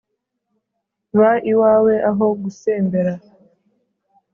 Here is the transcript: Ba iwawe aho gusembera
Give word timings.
Ba 1.17 1.31
iwawe 1.51 1.93
aho 2.09 2.25
gusembera 2.41 3.13